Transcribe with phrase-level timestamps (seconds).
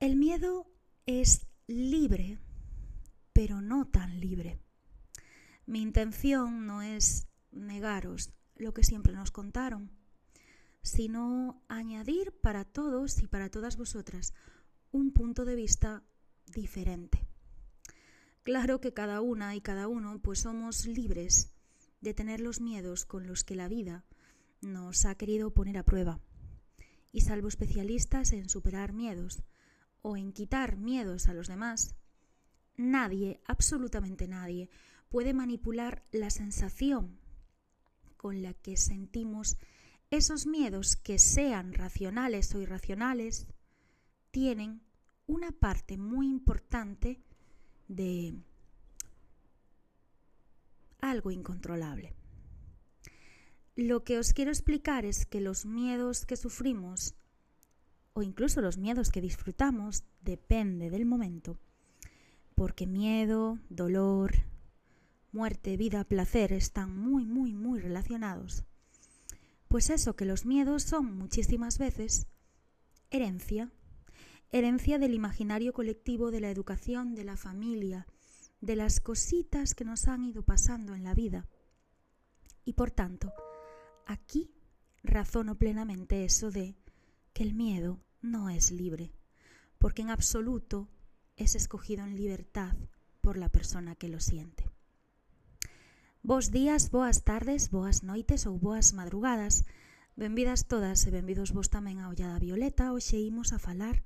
[0.00, 0.66] El miedo
[1.04, 2.38] es libre,
[3.34, 4.58] pero no tan libre.
[5.66, 9.90] Mi intención no es negaros lo que siempre nos contaron,
[10.80, 14.32] sino añadir para todos y para todas vosotras
[14.90, 16.02] un punto de vista
[16.46, 17.26] diferente.
[18.42, 21.52] Claro que cada una y cada uno pues somos libres
[22.00, 24.06] de tener los miedos con los que la vida
[24.62, 26.20] nos ha querido poner a prueba.
[27.12, 29.42] Y salvo especialistas en superar miedos,
[30.02, 31.94] o en quitar miedos a los demás,
[32.76, 34.70] nadie, absolutamente nadie,
[35.08, 37.18] puede manipular la sensación
[38.16, 39.56] con la que sentimos
[40.10, 43.46] esos miedos que sean racionales o irracionales,
[44.30, 44.82] tienen
[45.26, 47.22] una parte muy importante
[47.88, 48.34] de
[51.00, 52.14] algo incontrolable.
[53.76, 57.14] Lo que os quiero explicar es que los miedos que sufrimos
[58.20, 61.58] o incluso los miedos que disfrutamos depende del momento,
[62.54, 64.34] porque miedo, dolor,
[65.32, 68.64] muerte, vida, placer están muy, muy, muy relacionados.
[69.68, 72.26] Pues eso, que los miedos son muchísimas veces
[73.10, 73.72] herencia,
[74.50, 78.06] herencia del imaginario colectivo, de la educación, de la familia,
[78.60, 81.48] de las cositas que nos han ido pasando en la vida.
[82.66, 83.32] Y por tanto,
[84.06, 84.50] aquí
[85.02, 86.76] razono plenamente eso de
[87.32, 89.12] que el miedo no es libre,
[89.78, 90.88] porque en absoluto
[91.36, 92.76] es escogido en libertad
[93.20, 94.70] por la persona que lo siente.
[96.22, 99.64] Bos días, boas tardes, boas noites ou boas madrugadas.
[100.20, 102.92] Benvidas todas e benvidos vos tamén a Ollada Violeta.
[102.92, 104.04] Hoxe imos a falar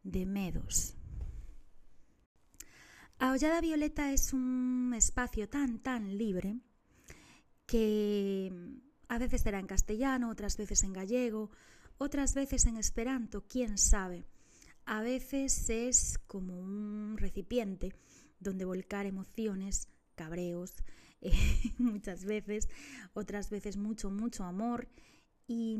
[0.00, 0.96] de medos.
[3.20, 6.64] A Ollada Violeta é un espacio tan, tan libre
[7.68, 8.48] que
[9.12, 11.52] a veces será en castellano, outras veces en gallego,
[11.98, 14.26] otras veces en esperanto, quién sabe.
[14.86, 17.94] A veces es como un recipiente
[18.40, 20.74] donde volcar emociones, cabreos,
[21.20, 21.32] eh,
[21.78, 22.68] muchas veces,
[23.14, 24.88] otras veces mucho, mucho amor.
[25.46, 25.78] Y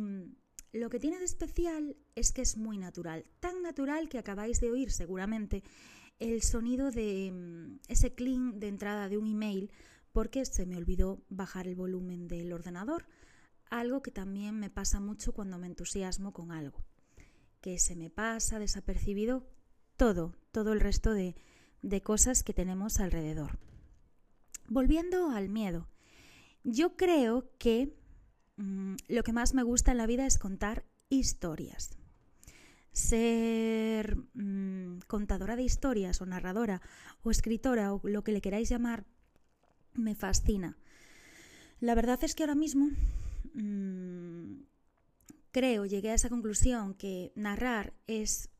[0.73, 4.71] lo que tiene de especial es que es muy natural, tan natural que acabáis de
[4.71, 5.63] oír seguramente
[6.19, 9.71] el sonido de mm, ese clean de entrada de un email
[10.13, 13.07] porque se me olvidó bajar el volumen del ordenador
[13.71, 16.85] algo que también me pasa mucho cuando me entusiasmo con algo,
[17.61, 19.47] que se me pasa desapercibido
[19.97, 21.35] todo, todo el resto de,
[21.83, 23.59] de cosas que tenemos alrededor.
[24.69, 25.89] Volviendo al miedo,
[26.63, 27.97] yo creo que
[28.57, 31.97] mmm, lo que más me gusta en la vida es contar historias.
[32.93, 36.81] Ser mmm, contadora de historias o narradora
[37.23, 39.05] o escritora o lo que le queráis llamar
[39.95, 40.77] me fascina.
[41.81, 42.89] La verdad es que ahora mismo
[43.55, 44.63] mmm,
[45.51, 48.51] creo, llegué a esa conclusión que narrar es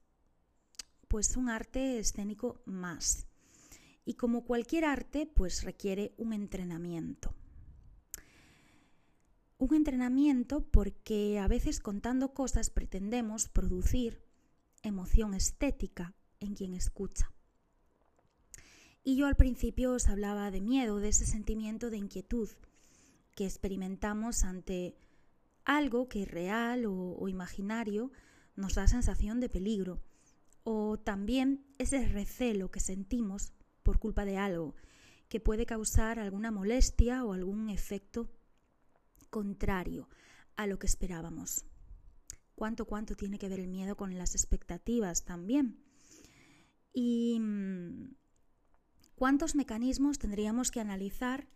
[1.09, 3.27] pues un arte escénico más.
[4.05, 7.35] Y como cualquier arte, pues requiere un entrenamiento.
[9.59, 14.23] Un entrenamiento porque a veces contando cosas pretendemos producir
[14.83, 17.33] emoción estética en quien escucha.
[19.03, 22.49] Y yo al principio os hablaba de miedo, de ese sentimiento de inquietud,
[23.35, 24.97] que experimentamos ante
[25.65, 28.13] algo que real o, o imaginario
[28.57, 30.03] nos da sensación de peligro,
[30.63, 33.53] o también ese recelo que sentimos
[33.83, 34.75] por culpa de algo
[35.29, 38.31] que puede causar alguna molestia o algún efecto
[39.31, 40.09] contrario
[40.57, 41.65] a lo que esperábamos.
[42.55, 45.83] ¿Cuánto, cuánto tiene que ver el miedo con las expectativas también?
[46.93, 48.15] ¿Y mm,
[49.17, 51.49] cuántos mecanismos tendríamos que analizar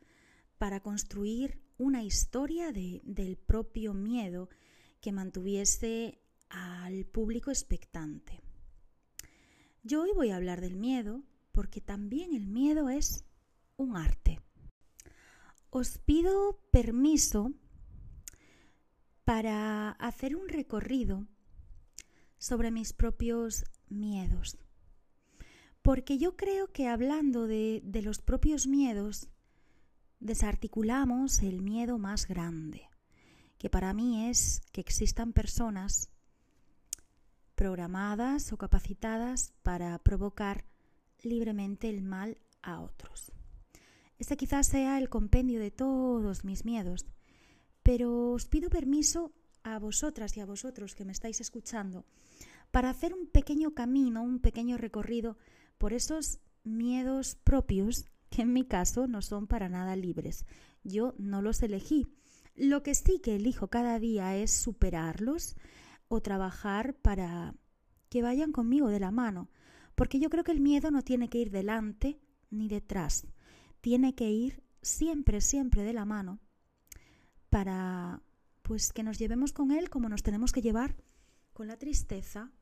[0.59, 4.51] para construir una historia de, del propio miedo
[5.01, 8.41] que mantuviese al público expectante.
[9.85, 11.23] Yo hoy voy a hablar del miedo
[11.53, 13.25] porque también el miedo es
[13.77, 14.41] un arte.
[15.71, 17.53] Os pido permiso
[19.25, 21.27] para hacer un recorrido
[22.39, 24.59] sobre mis propios miedos.
[25.83, 29.29] Porque yo creo que hablando de los propios miedos,
[30.21, 32.89] desarticulamos el miedo más grande,
[33.59, 36.11] que para mí es que existan personas
[37.55, 40.65] programadas o capacitadas para provocar
[41.23, 43.33] libremente el mal a otros.
[44.19, 47.07] Este quizás sea el compendio de todos mis miedos,
[47.83, 49.33] pero os pido permiso
[49.63, 52.05] a vosotras y a vosotros que me estáis escuchando
[52.71, 55.37] para hacer un pequeño camino, un pequeño recorrido
[55.79, 58.07] por esos miedos propios
[58.43, 60.47] en mi caso no son para nada libres.
[60.85, 62.07] Yo no los elegí.
[62.55, 65.57] Lo que sí que elijo cada día es superarlos
[66.09, 67.55] o trabajar para
[68.09, 69.51] que vayan conmigo de la mano,
[69.95, 72.21] porque yo creo que el miedo no tiene que ir delante
[72.51, 73.27] ni detrás,
[73.81, 76.41] tiene que ir siempre, siempre de la mano
[77.51, 78.23] para
[78.63, 80.97] pues que nos llevemos con él como nos tenemos que llevar
[81.53, 82.53] con la tristeza,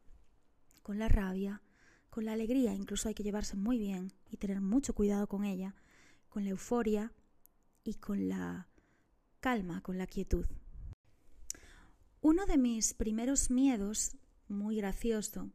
[0.83, 1.63] con la rabia,
[2.11, 5.75] con la alegría, incluso hay que llevarse muy bien y tener mucho cuidado con ella,
[6.29, 7.13] con la euforia
[7.85, 8.69] y con la
[9.41, 10.47] calma, con la quietud.
[12.21, 14.17] Uno de mis primeros miedos,
[14.49, 15.51] muy gracioso,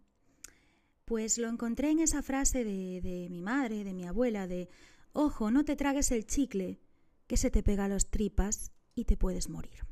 [1.05, 4.69] pues lo encontré en esa frase de, mi madre, de mi abuela, de,
[5.11, 6.79] ojo, no te tragues el chicle,
[7.27, 9.85] que se te pega a las tripas y te puedes morir.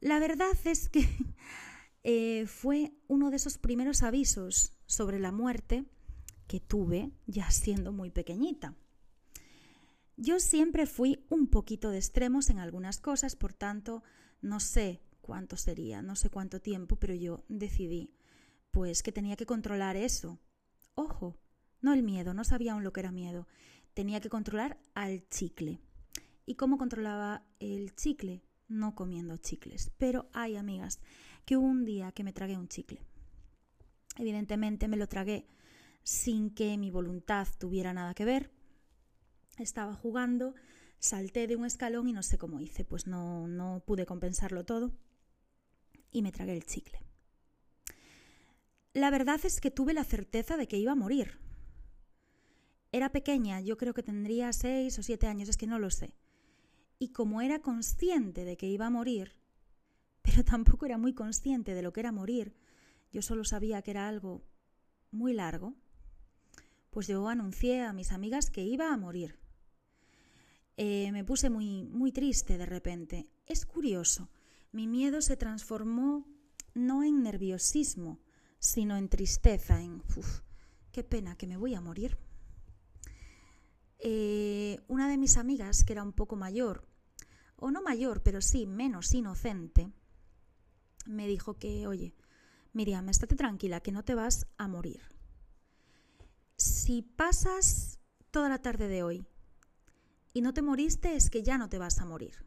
[0.00, 1.08] La verdad es que
[2.02, 5.86] eh, fue uno de esos primeros avisos sobre la muerte
[6.52, 8.74] que tuve ya siendo muy pequeñita.
[10.18, 14.02] Yo siempre fui un poquito de extremos en algunas cosas, por tanto,
[14.42, 18.12] no sé cuánto sería, no sé cuánto tiempo, pero yo decidí
[18.70, 20.40] pues que tenía que controlar eso.
[20.94, 21.38] Ojo,
[21.80, 23.48] no el miedo, no sabía aún lo que era miedo.
[23.94, 25.80] Tenía que controlar al chicle.
[26.44, 28.42] ¿Y cómo controlaba el chicle?
[28.68, 29.90] No comiendo chicles.
[29.96, 31.00] Pero hay amigas
[31.46, 33.00] que hubo un día que me tragué un chicle.
[34.18, 35.46] Evidentemente me lo tragué
[36.02, 38.50] sin que mi voluntad tuviera nada que ver.
[39.58, 40.54] Estaba jugando,
[40.98, 44.92] salté de un escalón y no sé cómo hice, pues no, no pude compensarlo todo
[46.10, 47.00] y me tragué el chicle.
[48.94, 51.38] La verdad es que tuve la certeza de que iba a morir.
[52.92, 56.14] Era pequeña, yo creo que tendría seis o siete años, es que no lo sé.
[56.98, 59.34] Y como era consciente de que iba a morir,
[60.20, 62.54] pero tampoco era muy consciente de lo que era morir.
[63.10, 64.44] Yo solo sabía que era algo
[65.10, 65.74] muy largo.
[66.92, 69.38] Pues yo anuncié a mis amigas que iba a morir.
[70.76, 73.30] Eh, me puse muy, muy triste de repente.
[73.46, 74.28] Es curioso,
[74.72, 76.26] mi miedo se transformó
[76.74, 78.20] no en nerviosismo,
[78.58, 80.42] sino en tristeza, en, uf,
[80.92, 82.18] qué pena que me voy a morir.
[83.98, 86.86] Eh, una de mis amigas, que era un poco mayor,
[87.56, 89.90] o no mayor, pero sí menos inocente,
[91.06, 92.14] me dijo que, oye,
[92.74, 95.11] Miriam, estate tranquila, que no te vas a morir.
[96.62, 97.98] Si pasas
[98.30, 99.26] toda la tarde de hoy
[100.32, 102.46] y no te moriste, es que ya no te vas a morir.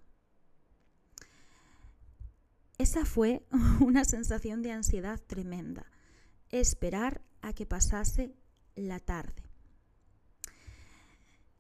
[2.77, 3.45] Esa fue
[3.81, 5.91] una sensación de ansiedad tremenda,
[6.50, 8.33] esperar a que pasase
[8.75, 9.44] la tarde.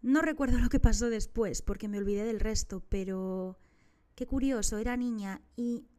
[0.01, 3.59] No recuerdo lo que pasó después porque me olvidé del resto, pero
[4.15, 5.89] qué curioso, era niña y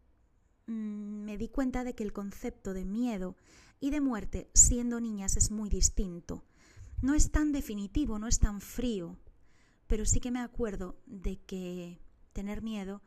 [0.66, 3.36] Mm, me di cuenta de que el concepto de miedo
[3.80, 6.44] y de muerte siendo niñas es muy distinto.
[7.02, 9.16] No es tan definitivo, no es tan frío,
[9.86, 12.00] pero sí que me acuerdo de que
[12.32, 13.02] tener miedo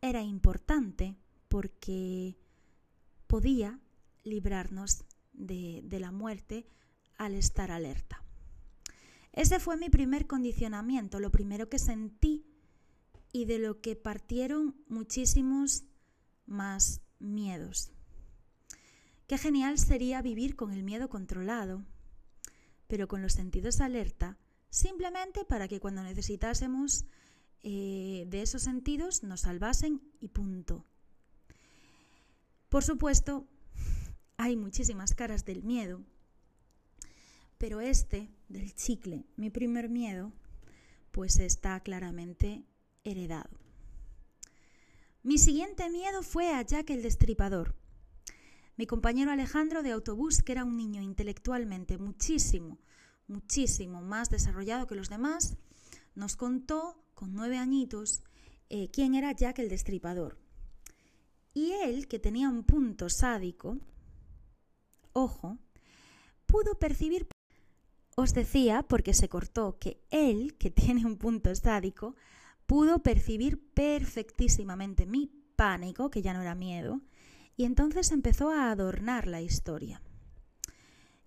[0.00, 1.16] era importante
[1.48, 2.38] porque
[3.26, 3.80] podía
[4.24, 6.66] librarnos de, de la muerte
[7.18, 8.22] al estar alerta.
[9.32, 12.46] Ese fue mi primer condicionamiento, lo primero que sentí
[13.32, 15.84] y de lo que partieron muchísimos
[16.46, 17.92] más miedos.
[19.26, 21.84] Qué genial sería vivir con el miedo controlado,
[22.86, 24.38] pero con los sentidos alerta,
[24.70, 27.06] simplemente para que cuando necesitásemos
[27.62, 30.86] eh, de esos sentidos nos salvasen y punto.
[32.68, 33.48] Por supuesto,
[34.36, 36.04] hay muchísimas caras del miedo,
[37.58, 40.32] pero este, del chicle, mi primer miedo,
[41.10, 42.64] pues está claramente
[43.02, 43.65] heredado.
[45.26, 47.74] Mi siguiente miedo fue a Jack el Destripador.
[48.76, 52.78] Mi compañero Alejandro de autobús, que era un niño intelectualmente muchísimo,
[53.26, 55.56] muchísimo más desarrollado que los demás,
[56.14, 58.22] nos contó con nueve añitos
[58.70, 60.38] eh, quién era Jack el Destripador.
[61.54, 63.78] Y él, que tenía un punto sádico,
[65.12, 65.58] ojo,
[66.46, 67.26] pudo percibir,
[68.14, 72.14] os decía, porque se cortó, que él, que tiene un punto sádico,
[72.66, 77.00] pudo percibir perfectísimamente mi pánico, que ya no era miedo,
[77.56, 80.02] y entonces empezó a adornar la historia.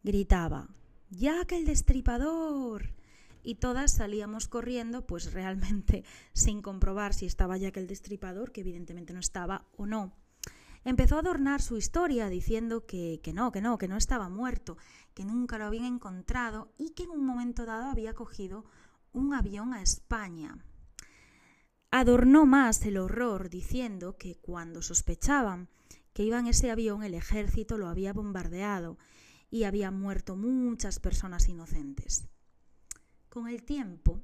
[0.04, 0.70] Gritaba,
[1.10, 2.94] ¡Jack el destripador!
[3.42, 6.04] Y todas salíamos corriendo, pues realmente
[6.34, 10.14] sin comprobar si estaba Jack el destripador, que evidentemente no estaba o no.
[10.86, 14.78] Empezó a adornar su historia diciendo que, que no, que no, que no estaba muerto,
[15.14, 18.66] que nunca lo habían encontrado y que en un momento dado había cogido
[19.12, 20.58] un avión a España
[21.92, 25.70] adornó más el horror diciendo que cuando sospechaban
[26.14, 28.98] que iba en ese avión el ejército lo había bombardeado
[29.50, 32.28] y había muerto muchas personas inocentes.
[33.30, 34.22] Con el tiempo,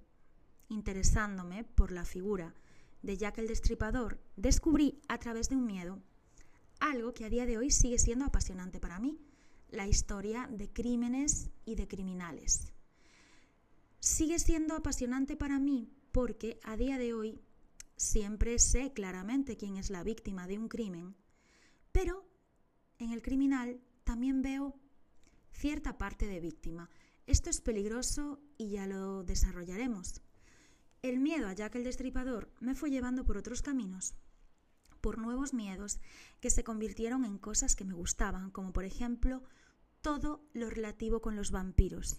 [0.70, 2.54] interesándome por la figura
[3.02, 6.00] de Jack el Destripador, descubrí a través de un miedo
[6.80, 9.20] algo que a día de hoy sigue siendo apasionante para mí,
[9.70, 12.74] la historia de crímenes y de criminales.
[14.00, 17.42] Sigue siendo apasionante para mí porque a día de hoy
[17.98, 21.16] siempre sé claramente quién es la víctima de un crimen,
[21.92, 22.26] pero
[23.00, 24.76] en el criminal también veo
[25.52, 26.90] cierta parte de víctima.
[27.28, 30.22] Esto es peligroso y ya lo desarrollaremos.
[31.02, 34.16] El miedo a Jack el Destripador me fue llevando por otros caminos,
[35.02, 36.00] por nuevos miedos
[36.40, 39.44] que se convirtieron en cosas que me gustaban, como por ejemplo
[40.02, 42.18] todo lo relativo con los vampiros.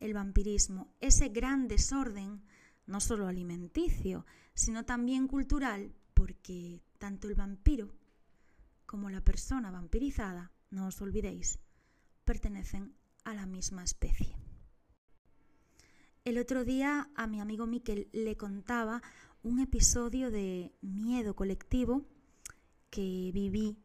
[0.00, 2.42] El vampirismo, ese gran desorden,
[2.86, 7.92] no solo alimenticio, sino también cultural, porque tanto el vampiro
[8.86, 11.58] como la persona vampirizada, no os olvidéis,
[12.24, 14.36] pertenecen a la misma especie.
[16.24, 19.02] El otro día a mi amigo Miquel le contaba
[19.42, 22.06] un episodio de miedo colectivo
[22.90, 23.76] que viví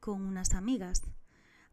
[0.00, 1.02] con unas amigas.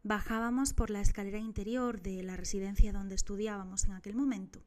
[0.02, 4.62] Bajábamos por la escalera interior de la residencia donde estudiábamos en aquel momento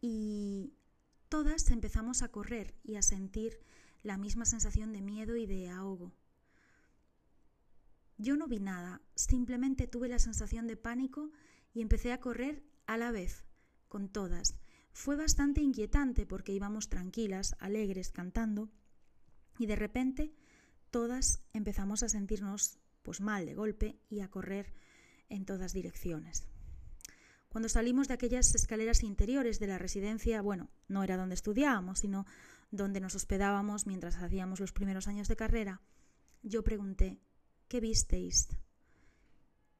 [0.00, 0.72] y
[1.32, 3.58] todas empezamos a correr y a sentir
[4.02, 6.12] la misma sensación de miedo y de ahogo.
[8.18, 11.30] Yo no vi nada, simplemente tuve la sensación de pánico
[11.72, 13.46] y empecé a correr a la vez,
[13.88, 14.56] con todas.
[14.92, 18.70] Fue bastante inquietante porque íbamos tranquilas, alegres, cantando,
[19.58, 20.34] y de repente
[20.90, 24.74] todas empezamos a sentirnos pues mal de golpe y a correr
[25.30, 26.51] en todas direcciones.
[27.52, 32.24] Cuando salimos de aquellas escaleras interiores de la residencia, bueno, no era donde estudiábamos, sino
[32.70, 35.82] donde nos hospedábamos mientras hacíamos los primeros años de carrera,
[36.42, 37.20] yo pregunté
[37.68, 38.48] ¿qué visteis?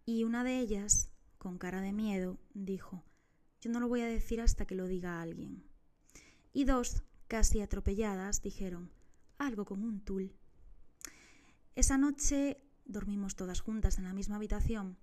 [0.04, 3.06] Y una de ellas, con cara de miedo, dijo,
[3.62, 5.64] yo no lo voy a decir hasta que lo diga alguien.
[6.52, 8.92] Y dos, casi atropelladas, dijeron,
[9.38, 10.36] algo con un tul.
[11.74, 14.98] Esa noche dormimos todas juntas en la misma habitación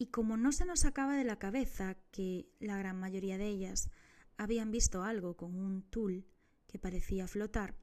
[0.00, 3.90] y como no se nos acaba de la cabeza que la gran mayoría de ellas
[4.38, 6.26] habían visto algo con un tul
[6.66, 7.76] que parecía flotar,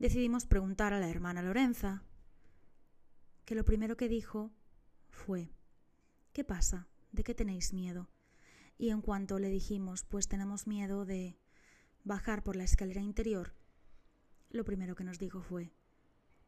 [0.00, 2.02] decidimos preguntar a la hermana Lorenza,
[3.44, 4.50] que lo primero que dijo
[5.10, 5.52] fue,
[6.32, 6.88] ¿qué pasa?
[7.12, 8.10] ¿De qué tenéis miedo?
[8.76, 11.38] Y en cuanto le dijimos, pues tenemos miedo de
[12.02, 13.54] bajar por la escalera interior,
[14.48, 15.72] lo primero que nos dijo fue,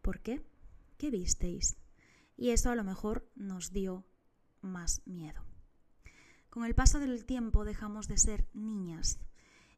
[0.00, 0.44] ¿por qué?
[0.98, 1.76] ¿Qué visteis?
[2.36, 4.04] Y eso a lo mejor nos dio
[4.62, 5.44] más miedo.
[6.50, 9.18] Con el paso del tiempo dejamos de ser niñas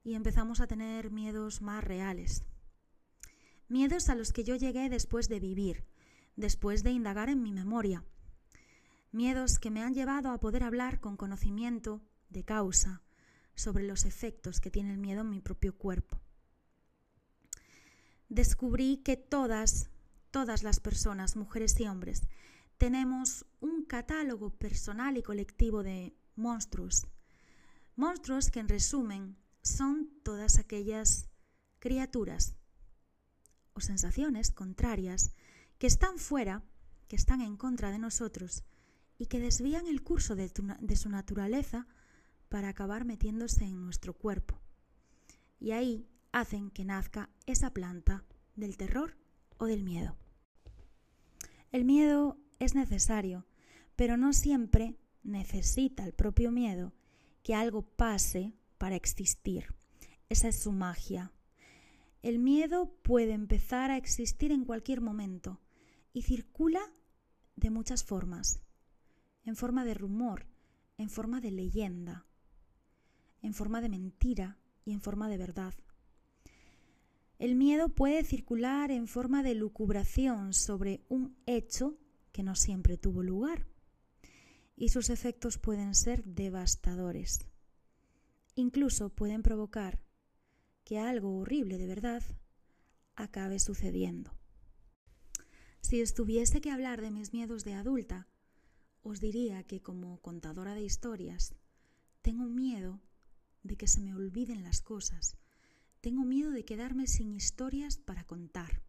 [0.03, 2.45] y empezamos a tener miedos más reales.
[3.69, 5.85] Miedos a los que yo llegué después de vivir,
[6.37, 8.05] después de indagar en mi memoria.
[9.13, 13.03] Miedos que me han llevado a poder hablar con conocimiento de causa
[13.55, 16.21] sobre los efectos que tiene el miedo en mi propio cuerpo.
[18.29, 19.91] Descubrí que todas,
[20.31, 22.27] todas las personas, mujeres y hombres,
[22.79, 27.07] tenemos un catálogo personal y colectivo de monstruos.
[27.97, 31.29] Monstruos que en resumen son todas aquellas
[31.79, 32.57] criaturas
[33.73, 35.33] o sensaciones contrarias
[35.79, 36.63] que están fuera,
[37.09, 38.65] que están en contra de nosotros
[39.19, 40.51] y que desvían el curso de,
[40.97, 41.87] su naturaleza
[42.49, 44.61] para acabar metiéndose en nuestro cuerpo.
[45.61, 48.25] Y ahí hacen que nazca esa planta
[48.57, 49.17] del terror
[49.59, 50.17] o del miedo.
[51.71, 53.47] El miedo es necesario,
[53.97, 56.93] pero no siempre necesita el propio miedo
[57.43, 59.75] que algo pase para existir.
[60.29, 61.33] Esa es su magia.
[62.23, 65.61] El miedo puede empezar a existir en cualquier momento,
[66.15, 66.81] y circula
[67.57, 68.61] de muchas formas,
[69.45, 70.47] en forma de rumor,
[70.97, 72.25] en forma de leyenda,
[73.43, 75.75] en forma de mentira y en forma de verdad.
[77.39, 81.99] El miedo puede circular en forma de lucubración sobre un hecho
[82.35, 83.65] que no siempre tuvo lugar
[84.77, 87.47] y sus efectos pueden ser devastadores.
[88.57, 90.01] Incluso pueden provocar
[90.83, 92.25] que algo horrible de verdad
[93.15, 94.37] acabe sucediendo.
[95.81, 98.27] Si estuviese que hablar de mis miedos de adulta,
[99.05, 101.55] os diría que como contadora de historias,
[102.21, 103.01] tengo miedo
[103.63, 105.37] de que se me olviden las cosas.
[106.01, 108.83] Tengo miedo de quedarme sin historias para contar.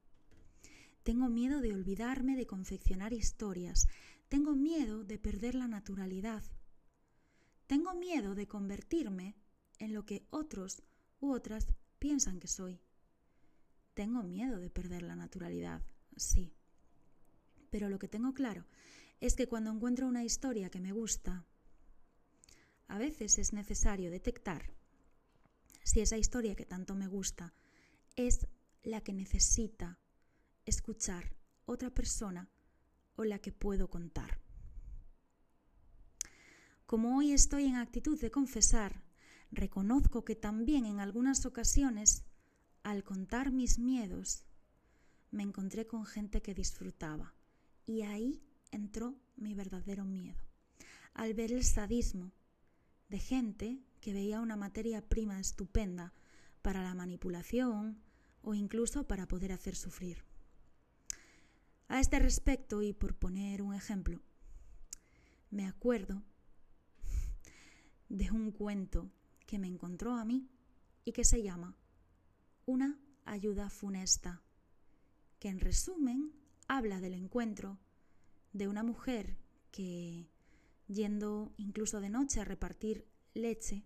[1.06, 3.88] Tengo miedo de olvidarme de confeccionar historias.
[4.28, 6.44] Tengo miedo de perder la naturalidad.
[7.68, 9.36] Tengo miedo de convertirme
[9.78, 10.82] en lo que otros
[11.20, 11.68] u otras
[12.00, 12.82] piensan que soy.
[13.94, 15.84] Tengo miedo de perder la naturalidad,
[16.18, 16.56] sí.
[17.70, 18.66] Pero lo que tengo claro
[19.20, 21.46] es que cuando encuentro una historia que me gusta,
[22.88, 24.72] a veces es necesario detectar
[25.84, 27.54] si esa historia que tanto me gusta
[28.16, 28.48] es
[28.82, 30.00] la que necesita
[30.66, 32.50] escuchar otra persona
[33.16, 34.40] o la que puedo contar.
[36.86, 39.04] Como hoy estoy en actitud de confesar,
[39.52, 42.24] reconozco que también en algunas ocasiones,
[42.84, 44.46] al contar mis miedos,
[45.32, 47.34] me encontré con gente que disfrutaba
[47.88, 50.40] y ahí entró mi verdadero miedo.
[51.14, 52.32] Al ver el sadismo
[53.10, 56.14] de gente que veía una materia prima estupenda
[56.62, 58.00] para la manipulación
[58.42, 60.24] o incluso para poder hacer sufrir.
[61.88, 64.22] A este respecto, y por poner un ejemplo,
[65.52, 66.24] me acuerdo
[68.10, 69.12] de un cuento
[69.46, 70.50] que me encontró a mí
[71.04, 71.76] y que se llama
[72.66, 74.42] Una ayuda funesta,
[75.40, 76.34] que en resumen
[76.68, 77.80] habla del encuentro
[78.52, 79.38] de una mujer
[79.72, 80.28] que,
[80.88, 83.84] yendo incluso de noche a repartir leche,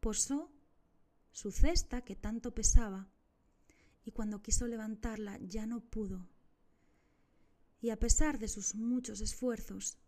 [0.00, 0.52] posó
[1.32, 3.08] su cesta que tanto pesaba
[4.04, 6.28] y cuando quiso levantarla ya no pudo.
[7.80, 9.98] Y a pesar de sus muchos esfuerzos,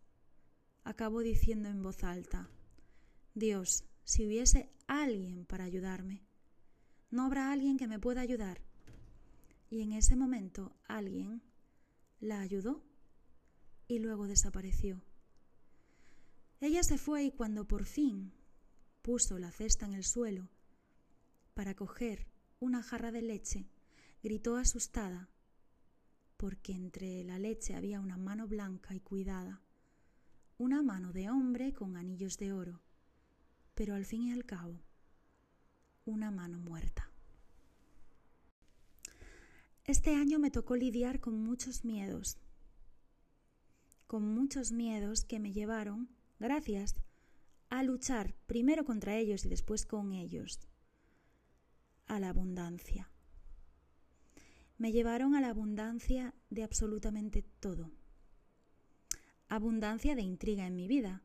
[0.83, 2.49] acabó diciendo en voz alta,
[3.33, 6.23] Dios, si hubiese alguien para ayudarme,
[7.09, 8.61] ¿no habrá alguien que me pueda ayudar?
[9.69, 11.41] Y en ese momento alguien
[12.19, 12.83] la ayudó
[13.87, 15.01] y luego desapareció.
[16.59, 18.33] Ella se fue y cuando por fin
[19.01, 20.49] puso la cesta en el suelo
[21.53, 22.27] para coger
[22.59, 23.67] una jarra de leche,
[24.21, 25.29] gritó asustada
[26.41, 29.61] porque entre la leche había una mano blanca y cuidada,
[30.57, 32.81] una mano de hombre con anillos de oro,
[33.75, 34.81] pero al fin y al cabo,
[36.03, 37.11] una mano muerta.
[39.83, 42.39] Este año me tocó lidiar con muchos miedos,
[44.07, 46.95] con muchos miedos que me llevaron, gracias,
[47.69, 50.59] a luchar primero contra ellos y después con ellos,
[52.07, 53.11] a la abundancia.
[54.81, 57.91] Me llevaron a la abundancia de absolutamente todo.
[59.47, 61.21] Abundancia de intriga en mi vida,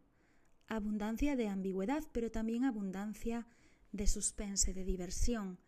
[0.69, 3.47] abundancia de ambigüedad, pero también abundancia
[3.93, 5.59] de suspense, de diversión,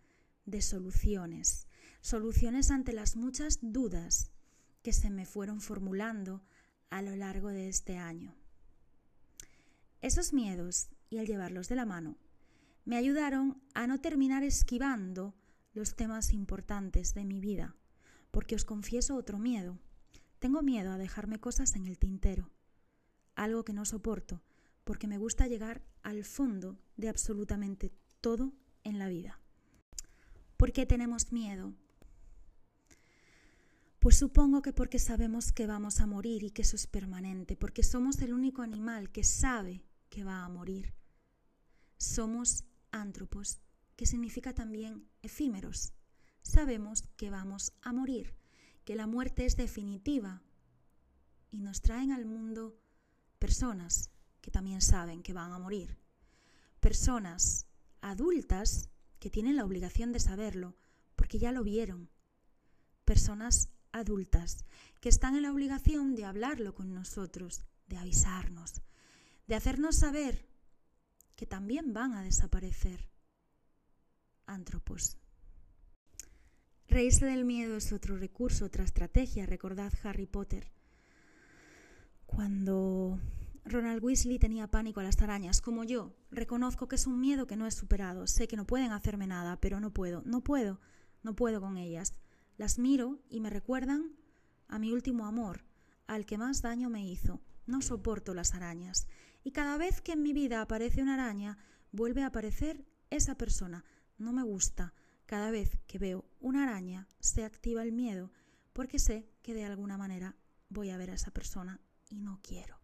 [0.45, 1.67] de soluciones,
[2.03, 4.33] soluciones ante las muchas dudas
[4.83, 6.43] que se me fueron formulando
[6.91, 8.35] a lo largo de este año.
[10.03, 12.19] Esos miedos y el llevarlos de la mano
[12.85, 15.35] me ayudaron a no terminar esquivando
[15.73, 17.78] los temas importantes de mi vida,
[18.31, 19.79] porque os confieso otro miedo.
[20.39, 22.51] Tengo miedo a dejarme cosas en el tintero,
[23.35, 24.43] algo que no soporto
[24.89, 29.39] porque me gusta llegar al fondo de absolutamente todo en la vida.
[30.57, 31.75] ¿Por qué tenemos miedo?
[33.99, 37.83] Pues supongo que porque sabemos que vamos a morir y que eso es permanente, porque
[37.83, 40.95] somos el único animal que sabe que va a morir.
[41.99, 43.61] Somos ántropos,
[43.95, 45.93] que significa también efímeros.
[46.49, 48.35] Sabemos que vamos a morir,
[48.87, 50.43] que la muerte es definitiva
[51.51, 52.81] y nos traen al mundo
[53.39, 55.99] personas que también saben que van a morir.
[56.81, 57.67] Personas
[58.01, 60.75] adultas que tienen la obligación de saberlo
[61.17, 62.09] porque ya lo vieron.
[63.05, 64.65] Personas adultas
[65.03, 68.81] que están en la obligación de hablarlo con nosotros, de avisarnos,
[69.47, 70.49] de hacernos saber
[71.37, 73.11] que también van a desaparecer.
[74.47, 75.19] Antropos.
[76.89, 79.45] Reírse del miedo es otro recurso, otra estrategia.
[79.45, 80.71] Recordad Harry Potter.
[82.25, 83.21] Cuando
[83.67, 86.15] Ronald Weasley tenía pánico a las arañas, como yo.
[86.31, 88.27] Reconozco que es un miedo que no he superado.
[88.27, 90.81] Sé que no pueden hacerme nada, pero no puedo, no puedo,
[91.23, 92.15] no puedo con ellas.
[92.57, 94.17] Las miro y me recuerdan
[94.67, 95.67] a mi último amor,
[96.07, 97.43] al que más daño me hizo.
[97.67, 99.09] No soporto las arañas.
[99.45, 101.59] Y cada vez que en mi vida aparece una araña,
[101.93, 103.85] vuelve a aparecer esa persona.
[104.17, 104.95] No me gusta.
[105.29, 108.33] Cada vez que veo una araña, se activa el miedo,
[108.73, 110.35] porque sé que de alguna manera
[110.71, 112.81] voy a ver a esa persona y no quiero.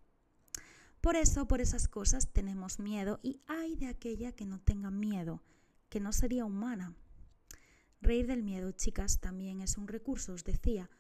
[1.00, 5.42] Por eso, por esas cosas tenemos miedo y hay de aquella que no tenga miedo,
[5.88, 6.94] que no sería humana.
[8.02, 10.90] Reír del miedo, chicas, también es un recurso, os decía,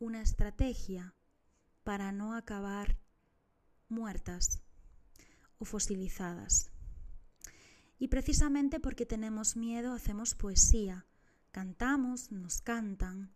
[0.00, 1.14] una estrategia
[1.82, 2.98] para no acabar
[3.88, 4.60] muertas
[5.56, 6.70] o fosilizadas.
[8.00, 11.06] Y precisamente porque tenemos miedo hacemos poesía,
[11.52, 13.32] cantamos, nos cantan,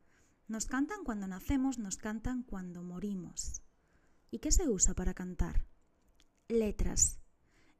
[0.48, 3.62] nos cantan cuando nacemos, nos cantan cuando morimos.
[4.33, 5.68] ¿Y qué se usa para cantar?
[6.48, 7.18] letras.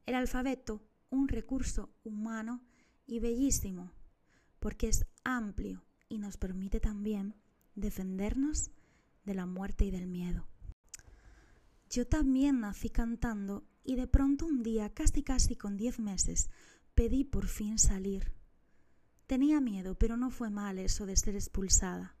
[0.05, 2.63] El alfabeto, un recurso humano
[3.05, 3.91] y bellísimo,
[4.59, 7.35] porque es amplio y nos permite también
[7.75, 8.71] defendernos
[9.23, 10.47] de la muerte y del miedo.
[11.89, 16.49] Yo también nací cantando y de pronto un día, casi casi con diez meses,
[16.95, 18.33] pedí por fin salir.
[19.27, 22.15] Tenía miedo, pero no fue mal eso de ser expulsada.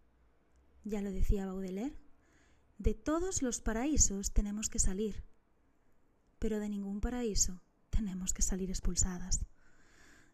[0.83, 1.95] Ya lo decía Baudelaire,
[2.77, 5.23] de todos los paraísos tenemos que salir,
[6.39, 9.45] pero de ningún paraíso tenemos que salir expulsadas.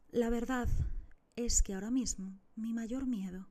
[0.10, 0.68] La verdad
[1.36, 3.48] es que ahora mismo mi mayor miedo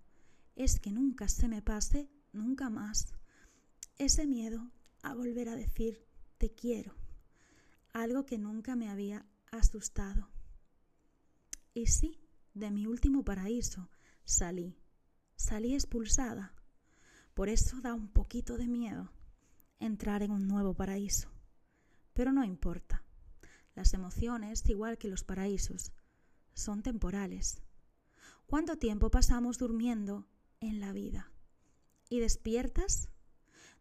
[0.57, 3.15] es que nunca se me pase, nunca más,
[3.97, 4.73] ese miedo
[5.03, 6.05] a volver a decir
[6.39, 6.95] te quiero,
[7.93, 10.29] algo que nunca me había asustado.
[11.73, 12.21] Y sí,
[12.53, 13.91] de mi último paraíso
[14.25, 14.77] salí,
[15.37, 16.55] salí expulsada.
[17.35, 19.13] Por eso da un poquito de miedo
[19.79, 21.31] entrar en un nuevo paraíso.
[22.13, 23.05] Pero no importa.
[23.75, 25.93] Las emociones, igual que los paraísos,
[26.55, 27.63] son temporales.
[28.47, 30.27] ¿Cuánto tiempo pasamos durmiendo
[30.61, 31.33] en la vida?
[32.09, 33.09] ¿Y despiertas?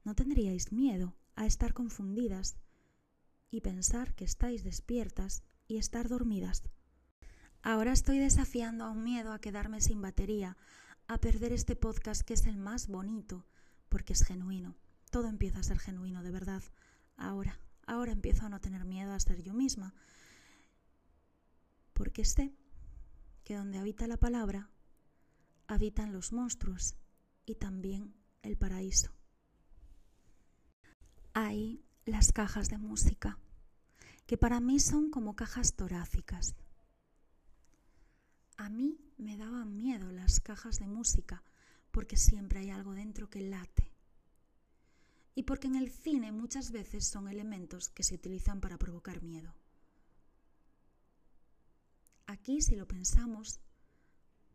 [0.04, 2.56] ¿No tendríais miedo a estar confundidas
[3.50, 6.64] y pensar que estáis despiertas y estar dormidas?
[7.62, 10.56] Ahora estoy desafiando a un miedo a quedarme sin batería,
[11.08, 13.46] a perder este podcast que es el más bonito,
[13.90, 14.78] porque es genuino.
[15.12, 16.64] Todo empieza a ser genuino, de verdad.
[17.18, 19.94] Ahora, ahora empiezo a no tener miedo a ser yo misma,
[21.94, 22.54] porque sé
[23.44, 24.70] que donde habita la palabra,
[25.68, 26.96] habitan los monstruos
[27.46, 29.12] y también el paraíso.
[31.34, 33.38] Hay las cajas de música,
[34.28, 36.56] que para mí son como cajas torácicas.
[38.60, 41.46] A mí me daban miedo las cajas de música
[41.92, 43.90] porque siempre hay algo dentro que late.
[45.34, 49.56] Y porque en el cine muchas veces son elementos que se utilizan para provocar miedo.
[52.26, 53.62] Aquí, si lo pensamos,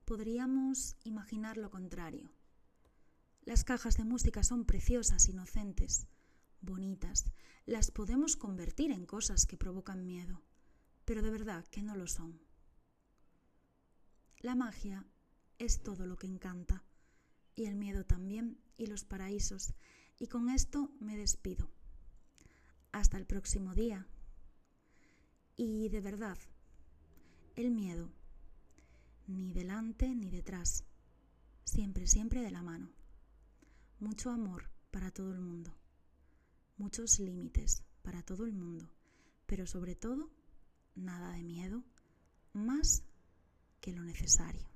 [0.05, 2.31] podríamos imaginar lo contrario.
[3.47, 6.09] Las cajas de música son preciosas, inocentes,
[6.61, 7.25] bonitas.
[7.65, 10.43] Las podemos convertir en cosas que provocan miedo,
[11.07, 12.39] pero de verdad que no lo son.
[14.45, 15.07] La magia
[15.59, 16.85] es todo lo que encanta,
[17.55, 19.73] y el miedo también, y los paraísos.
[20.19, 21.71] Y con esto me despido.
[22.93, 24.07] Hasta el próximo día.
[25.57, 26.37] Y de verdad,
[27.57, 28.13] el miedo,
[29.27, 30.85] ni delante ni detrás,
[31.65, 32.93] siempre, siempre de la mano.
[33.99, 35.75] Mucho amor para todo el mundo,
[36.77, 38.93] muchos límites para todo el mundo,
[39.47, 40.31] pero sobre todo,
[40.95, 41.83] nada de miedo,
[42.53, 43.05] más
[43.85, 44.74] que lo necesario.